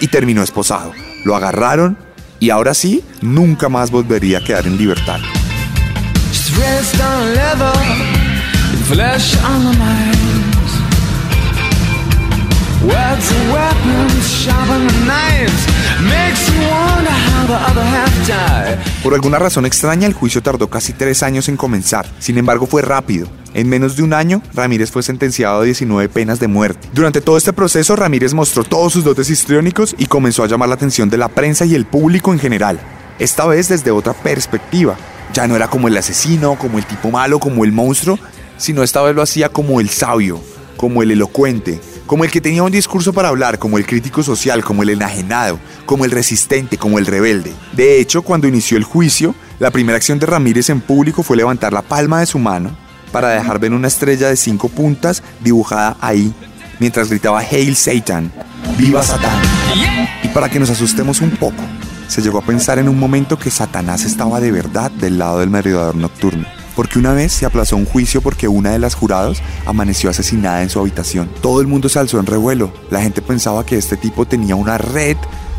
y 0.00 0.06
terminó 0.06 0.44
esposado. 0.44 0.92
Lo 1.24 1.34
agarraron 1.34 1.98
y 2.38 2.50
ahora 2.50 2.72
sí, 2.72 3.02
nunca 3.20 3.68
más 3.68 3.90
volvería 3.90 4.38
a 4.38 4.44
quedar 4.44 4.68
en 4.68 4.76
libertad. 4.78 5.18
Por 19.02 19.14
alguna 19.14 19.38
razón 19.38 19.66
extraña, 19.66 20.06
el 20.06 20.14
juicio 20.14 20.42
tardó 20.42 20.68
casi 20.68 20.92
tres 20.92 21.22
años 21.22 21.48
en 21.48 21.56
comenzar. 21.56 22.06
Sin 22.18 22.38
embargo, 22.38 22.66
fue 22.66 22.82
rápido. 22.82 23.28
En 23.54 23.68
menos 23.68 23.96
de 23.96 24.02
un 24.02 24.12
año, 24.12 24.42
Ramírez 24.54 24.90
fue 24.90 25.02
sentenciado 25.02 25.60
a 25.60 25.64
19 25.64 26.08
penas 26.08 26.40
de 26.40 26.48
muerte. 26.48 26.88
Durante 26.92 27.20
todo 27.20 27.36
este 27.36 27.52
proceso, 27.52 27.96
Ramírez 27.96 28.34
mostró 28.34 28.64
todos 28.64 28.92
sus 28.92 29.04
dotes 29.04 29.30
histriónicos 29.30 29.94
y 29.98 30.06
comenzó 30.06 30.44
a 30.44 30.46
llamar 30.46 30.68
la 30.68 30.74
atención 30.74 31.08
de 31.10 31.18
la 31.18 31.28
prensa 31.28 31.64
y 31.64 31.74
el 31.74 31.86
público 31.86 32.32
en 32.32 32.38
general. 32.38 32.78
Esta 33.18 33.46
vez 33.46 33.68
desde 33.68 33.90
otra 33.90 34.12
perspectiva. 34.12 34.96
Ya 35.32 35.46
no 35.46 35.56
era 35.56 35.68
como 35.68 35.88
el 35.88 35.96
asesino, 35.96 36.56
como 36.56 36.78
el 36.78 36.86
tipo 36.86 37.10
malo, 37.10 37.38
como 37.38 37.64
el 37.64 37.72
monstruo, 37.72 38.18
sino 38.56 38.82
esta 38.82 39.02
vez 39.02 39.14
lo 39.14 39.22
hacía 39.22 39.48
como 39.48 39.80
el 39.80 39.90
sabio, 39.90 40.40
como 40.76 41.02
el 41.02 41.10
elocuente, 41.10 41.80
como 42.06 42.24
el 42.24 42.30
que 42.30 42.40
tenía 42.40 42.62
un 42.62 42.70
discurso 42.70 43.12
para 43.12 43.28
hablar, 43.28 43.58
como 43.58 43.78
el 43.78 43.86
crítico 43.86 44.22
social, 44.22 44.64
como 44.64 44.82
el 44.82 44.90
enajenado, 44.90 45.58
como 45.84 46.04
el 46.04 46.10
resistente, 46.10 46.78
como 46.78 46.98
el 46.98 47.06
rebelde. 47.06 47.52
De 47.72 48.00
hecho, 48.00 48.22
cuando 48.22 48.46
inició 48.46 48.78
el 48.78 48.84
juicio, 48.84 49.34
la 49.58 49.70
primera 49.70 49.96
acción 49.96 50.18
de 50.18 50.26
Ramírez 50.26 50.70
en 50.70 50.80
público 50.80 51.22
fue 51.22 51.36
levantar 51.36 51.72
la 51.72 51.82
palma 51.82 52.20
de 52.20 52.26
su 52.26 52.38
mano 52.38 52.76
para 53.12 53.30
dejar 53.30 53.58
ver 53.58 53.72
una 53.72 53.88
estrella 53.88 54.28
de 54.28 54.36
cinco 54.36 54.68
puntas 54.68 55.22
dibujada 55.40 55.96
ahí, 56.00 56.32
mientras 56.78 57.08
gritaba 57.08 57.40
Hail 57.40 57.76
Satan, 57.76 58.32
¡Viva 58.78 59.02
Satán! 59.02 59.40
Y 60.22 60.28
para 60.28 60.48
que 60.48 60.58
nos 60.58 60.70
asustemos 60.70 61.20
un 61.20 61.30
poco, 61.30 61.62
se 62.08 62.22
llegó 62.22 62.38
a 62.38 62.44
pensar 62.44 62.78
en 62.78 62.88
un 62.88 62.98
momento 62.98 63.38
que 63.38 63.50
Satanás 63.50 64.04
estaba 64.04 64.40
de 64.40 64.52
verdad 64.52 64.90
del 64.90 65.18
lado 65.18 65.40
del 65.40 65.50
merodeador 65.50 65.96
nocturno 65.96 66.46
porque 66.76 66.98
una 66.98 67.14
vez 67.14 67.32
se 67.32 67.46
aplazó 67.46 67.74
un 67.74 67.86
juicio 67.86 68.20
porque 68.20 68.48
una 68.48 68.70
de 68.70 68.78
las 68.78 68.94
jurados 68.94 69.42
amaneció 69.64 70.10
asesinada 70.10 70.62
en 70.62 70.68
su 70.68 70.78
habitación. 70.78 71.30
Todo 71.40 71.62
el 71.62 71.66
mundo 71.66 71.88
se 71.88 71.98
alzó 71.98 72.20
en 72.20 72.26
revuelo. 72.26 72.70
La 72.90 73.00
gente 73.00 73.22
pensaba 73.22 73.64
que 73.64 73.78
este 73.78 73.96
tipo 73.96 74.26
tenía 74.26 74.56
una 74.56 74.76
red 74.76 75.16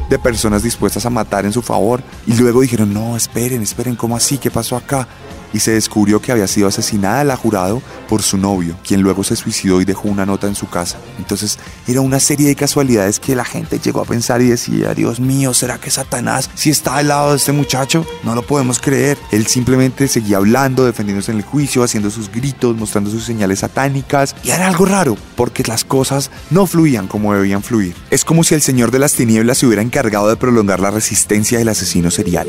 de 0.10 0.20
personas 0.20 0.64
dispuestas 0.64 1.06
a 1.06 1.10
matar 1.10 1.46
en 1.46 1.54
su 1.54 1.64
favor. 1.64 2.04
Y 2.28 2.36
luego 2.36 2.62
dijeron, 2.62 2.94
no, 2.94 3.18
esperen, 3.18 3.64
esperen, 3.64 3.96
¿cómo 3.96 4.16
así? 4.16 4.38
¿Qué 4.38 4.52
pasó 4.52 4.78
acá? 4.78 5.08
Y 5.54 5.60
se 5.60 5.72
descubrió 5.72 6.22
que 6.22 6.32
había 6.32 6.48
sido 6.48 6.68
asesinada 6.68 7.24
la 7.24 7.38
jurado 7.38 7.82
por 8.08 8.22
su 8.24 8.38
novio, 8.38 8.78
quien 8.86 9.02
luego 9.02 9.24
se 9.24 9.36
suicidó 9.36 9.82
y 9.82 9.86
dejó 9.86 10.08
una 10.08 10.26
nota 10.26 10.48
en 10.48 10.56
su 10.56 10.70
casa. 10.70 10.98
Entonces 11.18 11.60
era 11.88 12.02
una 12.02 12.20
serie 12.20 12.48
de 12.48 12.56
casualidades 12.56 13.20
que 13.20 13.36
la 13.36 13.46
gente 13.46 13.80
llegó 13.80 14.02
a 14.02 14.06
pensar 14.06 14.42
y 14.42 14.50
decía, 14.50 14.94
Dios 14.94 15.20
mío, 15.20 15.54
¿será 15.54 15.78
que 15.78 15.90
Satanás 15.90 16.50
si 16.56 16.70
está 16.70 16.98
al 16.98 17.08
lado 17.10 17.32
de 17.32 17.38
este 17.38 17.52
muchacho? 17.52 18.06
No 18.24 18.36
lo 18.36 18.42
podemos 18.42 18.80
creer. 18.80 19.18
Él 19.32 19.48
simplemente 19.48 20.08
seguía 20.08 20.38
hablando, 20.38 20.86
defendiéndose 20.86 21.32
en 21.32 21.38
el 21.38 21.44
juicio, 21.44 21.84
haciendo 21.84 22.10
sus 22.10 22.32
gritos, 22.32 22.76
mostrando 22.76 23.10
sus 23.10 23.24
señales 23.24 23.60
satánicas. 23.60 24.36
Y 24.44 24.50
era 24.50 24.68
algo 24.68 24.86
raro, 24.86 25.18
porque 25.36 25.64
las 25.68 25.84
cosas 25.84 26.32
no 26.50 26.66
fluían 26.66 27.08
como 27.08 27.34
debían 27.34 27.64
fluir. 27.64 27.96
Es 28.10 28.24
como 28.24 28.44
si 28.44 28.56
el 28.56 28.62
Señor 28.62 28.92
de 28.92 29.00
las 29.00 29.14
Tinieblas 29.14 29.60
se 29.60 29.66
hubiera 29.66 29.82
encargado 29.82 30.30
de 30.30 30.38
prolongar 30.38 30.80
la 30.80 30.92
resistencia 30.92 31.58
del 31.58 31.70
asesino 31.70 32.12
serial. 32.12 32.48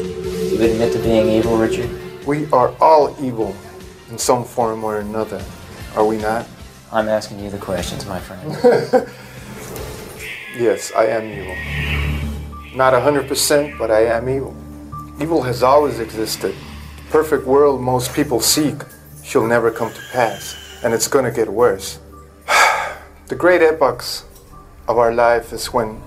We 2.29 2.45
are 2.53 2.75
all 2.79 3.17
evil 3.25 3.57
in 4.11 4.19
some 4.19 4.45
form 4.45 4.85
or 4.85 4.99
another, 5.01 5.43
are 5.97 6.05
we 6.05 6.19
not? 6.19 6.47
I'm 6.93 7.09
asking 7.09 7.41
you 7.41 7.49
the 7.49 7.57
questions, 7.57 8.05
my 8.05 8.21
friend. 8.21 8.53
yes, 10.55 10.93
I 10.95 11.07
am 11.07 11.25
evil. 11.25 12.77
Not 12.77 12.93
100%, 12.93 13.79
but 13.79 13.91
I 13.91 14.01
am 14.01 14.29
evil. 14.29 14.55
Evil 15.19 15.41
has 15.41 15.63
always 15.63 16.01
existed. 16.01 16.55
The 16.99 17.03
perfect 17.11 17.47
world 17.47 17.81
most 17.81 18.13
people 18.13 18.41
seek 18.41 18.77
shall 19.25 19.47
never 19.47 19.71
come 19.71 19.91
to 19.91 20.01
pass, 20.13 20.55
and 20.85 20.93
it's 20.93 21.09
gonna 21.09 21.33
get 21.33 21.49
worse. 21.49 21.99
the 23.29 23.37
great 23.37 23.63
epochs 23.63 24.27
of 24.87 24.99
our 24.99 25.15
life 25.15 25.55
is 25.55 25.73
when 25.73 25.99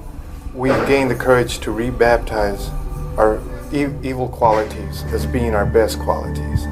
we 0.53 0.69
gain 0.85 1.07
the 1.07 1.15
courage 1.15 1.57
to 1.61 1.71
rebaptize 1.71 2.69
our 3.17 3.41
evil 3.73 4.27
qualities 4.27 5.03
as 5.13 5.25
being 5.25 5.55
our 5.55 5.65
best 5.65 5.99
qualities. 5.99 6.67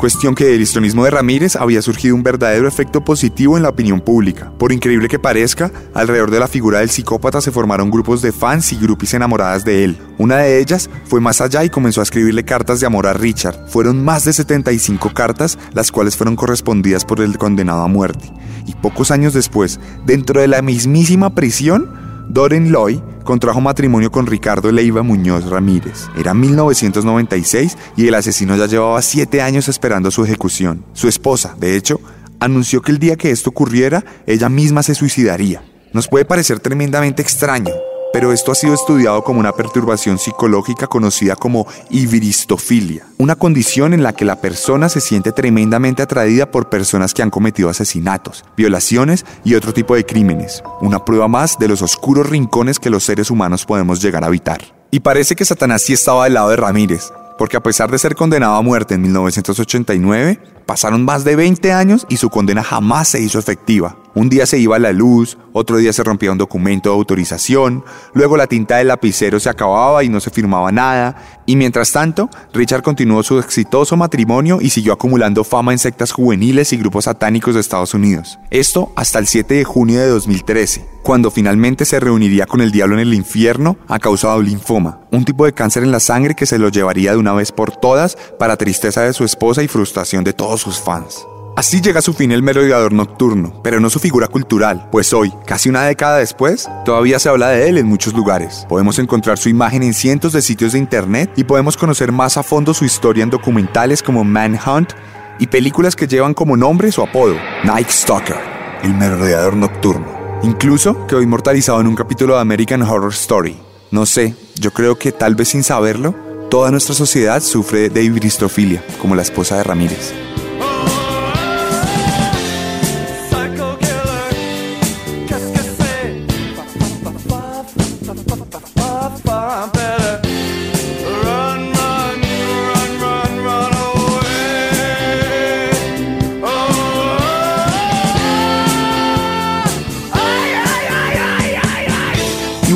Cuestión 0.00 0.34
que 0.34 0.46
del 0.46 0.62
histrionismo 0.62 1.04
de 1.04 1.10
Ramírez 1.10 1.56
había 1.56 1.82
surgido 1.82 2.14
un 2.14 2.22
verdadero 2.22 2.66
efecto 2.66 3.04
positivo 3.04 3.58
en 3.58 3.64
la 3.64 3.68
opinión 3.68 4.00
pública. 4.00 4.50
Por 4.56 4.72
increíble 4.72 5.08
que 5.08 5.18
parezca, 5.18 5.70
alrededor 5.92 6.30
de 6.30 6.40
la 6.40 6.48
figura 6.48 6.78
del 6.78 6.88
psicópata 6.88 7.42
se 7.42 7.50
formaron 7.50 7.90
grupos 7.90 8.22
de 8.22 8.32
fans 8.32 8.72
y 8.72 8.78
groupies 8.78 9.12
enamoradas 9.12 9.62
de 9.62 9.84
él. 9.84 9.98
Una 10.16 10.38
de 10.38 10.58
ellas 10.58 10.88
fue 11.04 11.20
más 11.20 11.42
allá 11.42 11.64
y 11.64 11.68
comenzó 11.68 12.00
a 12.00 12.04
escribirle 12.04 12.46
cartas 12.46 12.80
de 12.80 12.86
amor 12.86 13.06
a 13.06 13.12
Richard. 13.12 13.68
Fueron 13.68 14.02
más 14.02 14.24
de 14.24 14.32
75 14.32 15.12
cartas, 15.12 15.58
las 15.74 15.92
cuales 15.92 16.16
fueron 16.16 16.34
correspondidas 16.34 17.04
por 17.04 17.20
el 17.20 17.36
condenado 17.36 17.82
a 17.82 17.88
muerte. 17.88 18.32
Y 18.64 18.72
pocos 18.76 19.10
años 19.10 19.34
después, 19.34 19.80
dentro 20.06 20.40
de 20.40 20.48
la 20.48 20.62
mismísima 20.62 21.34
prisión, 21.34 21.99
Doren 22.32 22.70
Loy 22.70 23.02
contrajo 23.24 23.60
matrimonio 23.60 24.12
con 24.12 24.24
Ricardo 24.24 24.70
Leiva 24.70 25.02
Muñoz 25.02 25.46
Ramírez. 25.46 26.06
Era 26.16 26.32
1996 26.32 27.76
y 27.96 28.06
el 28.06 28.14
asesino 28.14 28.56
ya 28.56 28.66
llevaba 28.66 29.02
siete 29.02 29.42
años 29.42 29.66
esperando 29.66 30.12
su 30.12 30.24
ejecución. 30.24 30.84
Su 30.92 31.08
esposa, 31.08 31.56
de 31.58 31.74
hecho, 31.74 32.00
anunció 32.38 32.82
que 32.82 32.92
el 32.92 33.00
día 33.00 33.16
que 33.16 33.32
esto 33.32 33.50
ocurriera, 33.50 34.04
ella 34.28 34.48
misma 34.48 34.84
se 34.84 34.94
suicidaría. 34.94 35.64
Nos 35.92 36.06
puede 36.06 36.24
parecer 36.24 36.60
tremendamente 36.60 37.20
extraño, 37.20 37.72
pero 38.12 38.32
esto 38.32 38.52
ha 38.52 38.54
sido 38.54 38.74
estudiado 38.74 39.22
como 39.22 39.40
una 39.40 39.52
perturbación 39.52 40.18
psicológica 40.18 40.86
conocida 40.86 41.36
como 41.36 41.66
ibristofilia, 41.90 43.06
una 43.18 43.36
condición 43.36 43.94
en 43.94 44.02
la 44.02 44.12
que 44.12 44.24
la 44.24 44.40
persona 44.40 44.88
se 44.88 45.00
siente 45.00 45.32
tremendamente 45.32 46.02
atraída 46.02 46.50
por 46.50 46.68
personas 46.68 47.14
que 47.14 47.22
han 47.22 47.30
cometido 47.30 47.68
asesinatos, 47.68 48.44
violaciones 48.56 49.24
y 49.44 49.54
otro 49.54 49.72
tipo 49.72 49.94
de 49.94 50.04
crímenes, 50.04 50.62
una 50.80 51.04
prueba 51.04 51.28
más 51.28 51.58
de 51.58 51.68
los 51.68 51.82
oscuros 51.82 52.28
rincones 52.28 52.78
que 52.78 52.90
los 52.90 53.04
seres 53.04 53.30
humanos 53.30 53.64
podemos 53.64 54.02
llegar 54.02 54.24
a 54.24 54.28
habitar. 54.28 54.60
Y 54.90 55.00
parece 55.00 55.36
que 55.36 55.44
Satanás 55.44 55.82
sí 55.82 55.92
estaba 55.92 56.24
del 56.24 56.34
lado 56.34 56.50
de 56.50 56.56
Ramírez, 56.56 57.12
porque 57.38 57.56
a 57.56 57.62
pesar 57.62 57.90
de 57.90 57.98
ser 57.98 58.16
condenado 58.16 58.56
a 58.56 58.62
muerte 58.62 58.94
en 58.94 59.02
1989, 59.02 60.40
pasaron 60.70 61.04
más 61.04 61.24
de 61.24 61.34
20 61.34 61.72
años 61.72 62.06
y 62.08 62.18
su 62.18 62.30
condena 62.30 62.62
jamás 62.62 63.08
se 63.08 63.20
hizo 63.20 63.40
efectiva. 63.40 63.96
Un 64.14 64.28
día 64.28 64.46
se 64.46 64.58
iba 64.58 64.78
la 64.78 64.92
luz, 64.92 65.36
otro 65.52 65.78
día 65.78 65.92
se 65.92 66.04
rompía 66.04 66.30
un 66.30 66.38
documento 66.38 66.90
de 66.90 66.96
autorización, 66.96 67.84
luego 68.12 68.36
la 68.36 68.46
tinta 68.46 68.76
del 68.76 68.88
lapicero 68.88 69.40
se 69.40 69.48
acababa 69.48 70.04
y 70.04 70.08
no 70.08 70.20
se 70.20 70.30
firmaba 70.30 70.70
nada, 70.70 71.40
y 71.46 71.56
mientras 71.56 71.90
tanto, 71.90 72.30
Richard 72.52 72.82
continuó 72.82 73.24
su 73.24 73.40
exitoso 73.40 73.96
matrimonio 73.96 74.58
y 74.60 74.70
siguió 74.70 74.92
acumulando 74.92 75.42
fama 75.42 75.72
en 75.72 75.80
sectas 75.80 76.12
juveniles 76.12 76.72
y 76.72 76.76
grupos 76.76 77.06
satánicos 77.06 77.54
de 77.54 77.60
Estados 77.60 77.94
Unidos. 77.94 78.38
Esto 78.50 78.92
hasta 78.94 79.18
el 79.18 79.26
7 79.26 79.54
de 79.54 79.64
junio 79.64 79.98
de 79.98 80.06
2013, 80.06 80.86
cuando 81.02 81.30
finalmente 81.30 81.84
se 81.84 81.98
reuniría 81.98 82.46
con 82.46 82.60
el 82.60 82.70
diablo 82.70 82.94
en 82.94 83.00
el 83.00 83.14
infierno 83.14 83.76
a 83.88 83.98
causa 83.98 84.36
de 84.36 84.42
linfoma, 84.44 85.00
un 85.10 85.24
tipo 85.24 85.44
de 85.44 85.52
cáncer 85.52 85.82
en 85.82 85.92
la 85.92 86.00
sangre 86.00 86.36
que 86.36 86.46
se 86.46 86.58
lo 86.58 86.68
llevaría 86.68 87.12
de 87.12 87.18
una 87.18 87.32
vez 87.32 87.50
por 87.50 87.76
todas 87.76 88.16
para 88.38 88.56
tristeza 88.56 89.02
de 89.02 89.12
su 89.12 89.24
esposa 89.24 89.62
y 89.62 89.68
frustración 89.68 90.22
de 90.22 90.32
todos 90.32 90.59
sus 90.60 90.78
fans. 90.78 91.26
Así 91.56 91.80
llega 91.80 91.98
a 91.98 92.02
su 92.02 92.14
fin 92.14 92.32
el 92.32 92.42
merodeador 92.42 92.92
nocturno, 92.92 93.60
pero 93.62 93.80
no 93.80 93.90
su 93.90 93.98
figura 93.98 94.28
cultural, 94.28 94.88
pues 94.90 95.12
hoy, 95.12 95.32
casi 95.46 95.68
una 95.68 95.82
década 95.82 96.18
después, 96.18 96.68
todavía 96.84 97.18
se 97.18 97.28
habla 97.28 97.48
de 97.48 97.68
él 97.68 97.76
en 97.76 97.86
muchos 97.86 98.14
lugares. 98.14 98.64
Podemos 98.68 98.98
encontrar 98.98 99.36
su 99.36 99.48
imagen 99.48 99.82
en 99.82 99.92
cientos 99.92 100.32
de 100.32 100.42
sitios 100.42 100.72
de 100.72 100.78
internet 100.78 101.32
y 101.36 101.44
podemos 101.44 101.76
conocer 101.76 102.12
más 102.12 102.36
a 102.36 102.42
fondo 102.42 102.72
su 102.72 102.84
historia 102.84 103.24
en 103.24 103.30
documentales 103.30 104.02
como 104.02 104.24
Manhunt 104.24 104.92
y 105.38 105.48
películas 105.48 105.96
que 105.96 106.06
llevan 106.06 106.34
como 106.34 106.56
nombre 106.56 106.92
su 106.92 107.02
apodo, 107.02 107.34
Night 107.64 107.90
Stalker, 107.90 108.36
el 108.82 108.94
merodeador 108.94 109.56
nocturno. 109.56 110.06
Incluso 110.42 111.06
quedó 111.06 111.20
inmortalizado 111.20 111.80
en 111.80 111.88
un 111.88 111.96
capítulo 111.96 112.36
de 112.36 112.40
American 112.40 112.82
Horror 112.82 113.12
Story. 113.12 113.58
No 113.90 114.06
sé, 114.06 114.34
yo 114.54 114.72
creo 114.72 114.96
que 114.96 115.12
tal 115.12 115.34
vez 115.34 115.48
sin 115.48 115.62
saberlo, 115.62 116.14
toda 116.48 116.70
nuestra 116.70 116.94
sociedad 116.94 117.42
sufre 117.42 117.90
de 117.90 118.02
ibristofilia, 118.02 118.82
como 119.00 119.14
la 119.14 119.22
esposa 119.22 119.56
de 119.56 119.64
Ramírez. 119.64 120.14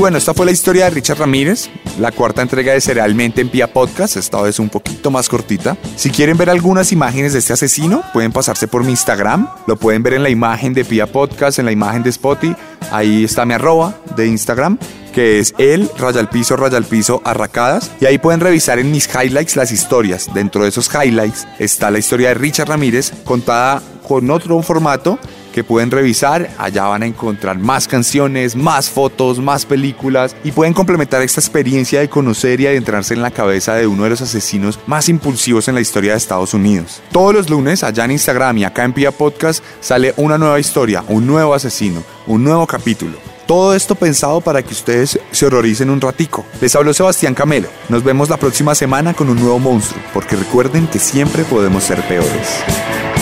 Bueno, 0.04 0.18
esta 0.18 0.34
fue 0.34 0.44
la 0.44 0.52
historia 0.52 0.84
de 0.84 0.90
Richard 0.90 1.18
Ramírez, 1.18 1.70
la 1.98 2.12
cuarta 2.12 2.42
entrega 2.42 2.74
de 2.74 2.80
Cerealmente 2.82 3.40
en 3.40 3.48
Pia 3.48 3.72
Podcast, 3.72 4.18
esta 4.18 4.42
vez 4.42 4.58
un 4.58 4.68
poquito 4.68 5.10
más 5.10 5.30
cortita. 5.30 5.78
Si 5.96 6.10
quieren 6.10 6.36
ver 6.36 6.50
algunas 6.50 6.92
imágenes 6.92 7.32
de 7.32 7.38
este 7.38 7.54
asesino, 7.54 8.02
pueden 8.12 8.30
pasarse 8.30 8.68
por 8.68 8.84
mi 8.84 8.90
Instagram, 8.90 9.48
lo 9.66 9.76
pueden 9.76 10.02
ver 10.02 10.12
en 10.12 10.22
la 10.22 10.28
imagen 10.28 10.74
de 10.74 10.84
Pia 10.84 11.06
Podcast, 11.06 11.58
en 11.58 11.64
la 11.64 11.72
imagen 11.72 12.02
de 12.02 12.10
Spotify, 12.10 12.54
ahí 12.92 13.24
está 13.24 13.46
mi 13.46 13.54
arroba 13.54 13.94
de 14.14 14.26
Instagram 14.26 14.76
que 15.14 15.38
es 15.38 15.54
el 15.56 15.88
raya 15.96 16.20
al 16.20 16.28
piso, 16.28 16.54
raya 16.56 16.76
al 16.76 16.84
piso, 16.84 17.22
arracadas. 17.24 17.90
Y 18.00 18.04
ahí 18.04 18.18
pueden 18.18 18.40
revisar 18.40 18.80
en 18.80 18.90
mis 18.90 19.08
highlights 19.08 19.54
las 19.54 19.70
historias. 19.70 20.28
Dentro 20.34 20.64
de 20.64 20.70
esos 20.70 20.90
highlights 20.92 21.46
está 21.60 21.90
la 21.92 22.00
historia 22.00 22.28
de 22.28 22.34
Richard 22.34 22.68
Ramírez 22.68 23.12
contada 23.24 23.80
con 24.06 24.28
otro 24.30 24.60
formato 24.60 25.18
que 25.54 25.62
pueden 25.62 25.92
revisar. 25.92 26.50
Allá 26.58 26.84
van 26.86 27.04
a 27.04 27.06
encontrar 27.06 27.56
más 27.56 27.86
canciones, 27.86 28.56
más 28.56 28.90
fotos, 28.90 29.38
más 29.38 29.64
películas 29.64 30.34
y 30.42 30.50
pueden 30.50 30.74
complementar 30.74 31.22
esta 31.22 31.40
experiencia 31.40 32.00
de 32.00 32.10
conocer 32.10 32.60
y 32.60 32.66
adentrarse 32.66 33.14
en 33.14 33.22
la 33.22 33.30
cabeza 33.30 33.76
de 33.76 33.86
uno 33.86 34.02
de 34.02 34.10
los 34.10 34.20
asesinos 34.20 34.80
más 34.88 35.08
impulsivos 35.08 35.68
en 35.68 35.76
la 35.76 35.80
historia 35.80 36.10
de 36.10 36.18
Estados 36.18 36.54
Unidos. 36.54 37.00
Todos 37.12 37.32
los 37.32 37.48
lunes, 37.48 37.84
allá 37.84 38.04
en 38.04 38.10
Instagram 38.10 38.58
y 38.58 38.64
acá 38.64 38.82
en 38.84 38.92
Pia 38.92 39.12
Podcast, 39.12 39.62
sale 39.80 40.12
una 40.16 40.38
nueva 40.38 40.58
historia, 40.58 41.04
un 41.06 41.24
nuevo 41.24 41.54
asesino, 41.54 42.02
un 42.26 42.42
nuevo 42.42 42.66
capítulo. 42.66 43.16
Todo 43.46 43.74
esto 43.74 43.94
pensado 43.94 44.40
para 44.40 44.60
que 44.62 44.72
ustedes 44.72 45.20
se 45.30 45.46
horroricen 45.46 45.90
un 45.90 46.00
ratico. 46.00 46.44
Les 46.60 46.74
habló 46.74 46.92
Sebastián 46.92 47.34
Camelo. 47.34 47.68
Nos 47.90 48.02
vemos 48.02 48.28
la 48.28 48.38
próxima 48.38 48.74
semana 48.74 49.14
con 49.14 49.28
un 49.28 49.38
nuevo 49.38 49.60
monstruo, 49.60 50.02
porque 50.12 50.34
recuerden 50.34 50.88
que 50.88 50.98
siempre 50.98 51.44
podemos 51.44 51.84
ser 51.84 52.00
peores. 52.08 53.13